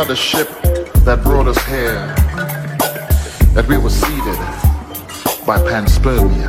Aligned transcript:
another 0.00 0.16
ship 0.16 0.48
that 1.04 1.20
brought 1.22 1.46
us 1.46 1.62
here, 1.66 2.06
that 3.52 3.66
we 3.68 3.76
were 3.76 3.90
seeded 3.90 4.38
by 5.46 5.58
panspermia. 5.68 6.48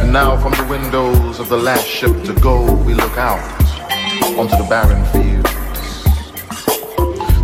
And 0.00 0.12
now 0.12 0.36
from 0.36 0.52
the 0.52 0.64
windows 0.70 1.40
of 1.40 1.48
the 1.48 1.56
last 1.56 1.84
ship 1.84 2.22
to 2.26 2.34
go, 2.34 2.72
we 2.84 2.94
look 2.94 3.18
out 3.18 3.42
onto 4.38 4.56
the 4.56 4.66
barren 4.70 5.04
fields, 5.06 5.50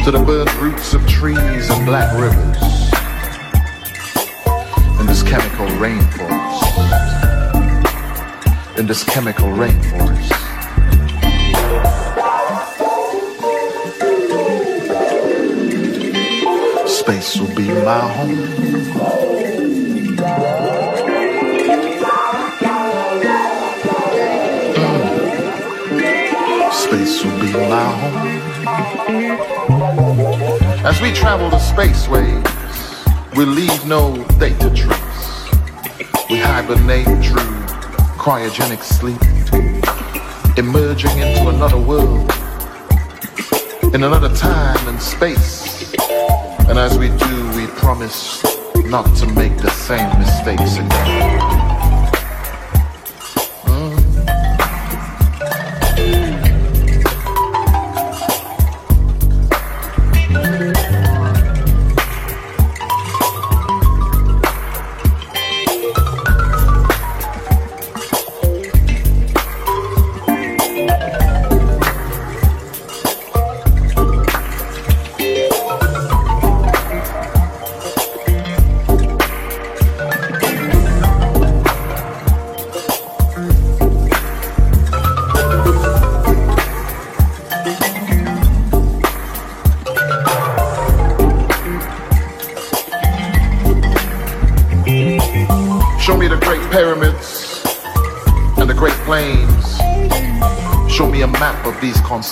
to 0.05 0.13
the 0.13 0.23
burnt 0.25 0.55
roots 0.61 0.95
of 0.95 1.05
trees 1.09 1.69
and 1.71 1.85
black 1.85 2.15
rivers, 2.15 2.63
in 5.01 5.07
this 5.07 5.25
chemical 5.25 5.67
rainforest, 5.83 6.69
in 8.79 8.87
this 8.87 9.03
chemical 9.03 9.49
rainforest. 9.49 10.24
Space 17.05 17.37
will 17.39 17.55
be 17.55 17.69
my 17.69 18.01
home. 18.01 18.49
Hmm. 24.73 25.13
Space 26.73 27.23
will 27.23 27.39
be 27.43 27.53
my 27.69 27.85
home. 28.01 28.41
As 30.87 30.99
we 31.03 31.13
travel 31.13 31.51
the 31.51 31.59
spaceways, 31.59 32.43
we 33.37 33.45
leave 33.45 33.85
no 33.85 34.17
data 34.39 34.71
trace. 34.71 35.51
We 36.31 36.39
hibernate 36.39 37.05
through 37.23 37.67
cryogenic 38.17 38.83
sleep, 38.83 39.21
emerging 40.57 41.19
into 41.19 41.51
another 41.51 41.77
world, 41.79 42.33
in 43.93 44.05
another 44.05 44.35
time 44.35 44.89
and 44.89 44.99
space. 45.03 45.64
And 46.67 46.79
as 46.79 46.99
we 46.99 47.09
do, 47.09 47.51
we 47.57 47.67
promise 47.67 48.43
not 48.87 49.15
to 49.17 49.27
make 49.27 49.57
the 49.59 49.71
same 49.71 50.09
mistakes 50.19 50.79
again. 50.79 51.54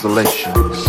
Constellations. 0.02 0.86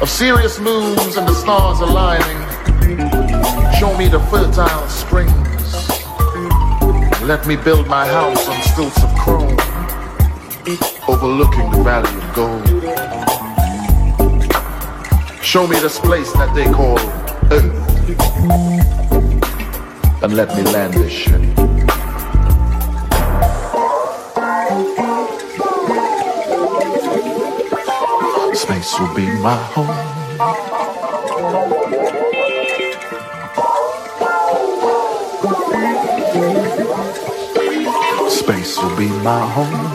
Of 0.00 0.08
Sirius 0.08 0.60
moons 0.60 1.16
and 1.16 1.26
the 1.26 1.34
stars 1.34 1.80
aligning. 1.80 2.40
Show 3.80 3.96
me 3.98 4.06
the 4.06 4.20
fertile 4.30 4.88
springs. 4.88 5.32
Let 7.22 7.46
me 7.48 7.56
build 7.56 7.88
my 7.88 8.06
house 8.06 8.48
on 8.48 8.62
stilts 8.62 9.02
of 9.02 9.12
chrome, 9.18 9.58
overlooking 11.08 11.70
the 11.72 11.82
valley 11.82 12.14
of 12.14 12.34
gold. 12.34 12.68
Show 15.42 15.66
me 15.66 15.80
this 15.80 15.98
place 15.98 16.32
that 16.34 16.54
they 16.54 16.66
call 16.66 16.98
Earth 17.50 17.82
and 20.22 20.34
let 20.34 20.54
me 20.56 20.62
land 20.62 20.94
this 20.94 21.12
ship. 21.12 21.71
Space 28.82 28.98
will 28.98 29.14
be 29.14 29.26
my 29.38 29.54
home. 29.54 29.86
Space 38.28 38.76
will 38.82 38.96
be 38.96 39.08
my 39.22 39.46
home. 39.54 39.86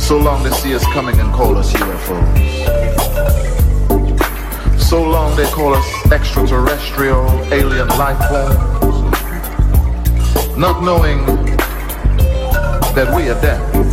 So 0.00 0.16
long 0.16 0.42
they 0.42 0.52
see 0.52 0.74
us 0.74 0.84
coming 0.94 1.20
and 1.20 1.30
call 1.34 1.58
us 1.58 1.70
UFOs. 1.74 2.38
So 4.80 5.02
long 5.02 5.36
they 5.36 5.50
call 5.50 5.74
us 5.74 5.86
extraterrestrial 6.10 7.28
alien 7.52 7.88
life 7.88 8.18
forms. 8.30 9.02
Not 10.56 10.82
knowing 10.82 11.26
that 12.94 13.14
we 13.14 13.28
are 13.28 13.38
dead. 13.42 13.87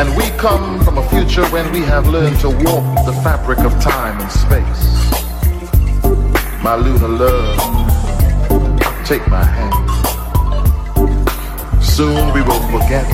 And 0.00 0.16
we 0.16 0.30
come 0.38 0.82
from 0.82 0.96
a 0.96 1.06
future 1.10 1.44
when 1.48 1.70
we 1.72 1.80
have 1.80 2.08
learned 2.08 2.40
to 2.40 2.48
warp 2.48 3.04
the 3.04 3.12
fabric 3.22 3.58
of 3.58 3.78
time 3.82 4.18
and 4.18 4.32
space. 4.32 5.12
My 6.64 6.74
lunar 6.74 7.06
love, 7.06 7.58
take 9.04 9.28
my 9.28 9.44
hand. 9.44 9.74
Soon 11.84 12.32
we 12.32 12.40
will 12.40 12.62
forget 12.72 13.04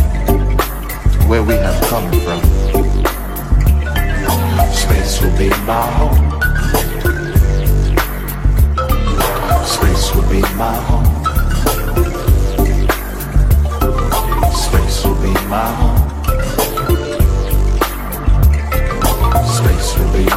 where 1.27 1.43
we 1.43 1.55
have 1.55 1.83
come 1.87 2.09
from. 2.21 2.41
Space 4.73 5.21
will 5.21 5.37
be 5.37 5.49
my 5.67 5.91
home. 5.99 6.31
Space 9.67 10.15
will 10.15 10.29
be 10.31 10.41
my 10.55 10.77
home. 10.87 11.07
Space 14.55 15.05
will 15.05 15.21
be 15.21 15.33
my 15.49 15.67
home. 15.75 15.96
Space 20.17 20.33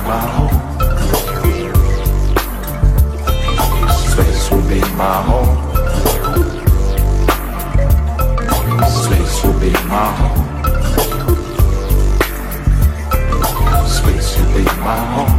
will 4.52 4.62
be 4.68 4.82
my 4.98 5.22
home. 5.24 5.56
Space 8.90 9.44
will 9.44 9.60
be 9.60 9.72
my 9.88 10.08
home. 10.20 10.44
Space 13.88 14.38
will 14.38 14.52
be 14.54 14.64
my 14.84 15.00
home. 15.14 15.36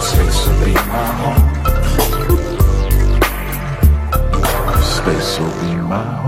Space 0.00 0.38
will 0.46 0.58
be 0.64 0.72
my 0.92 1.06
home. 1.20 1.42
Space 4.82 5.30
will 5.38 5.54
be 5.60 5.70
my 5.76 6.02
home. 6.02 6.25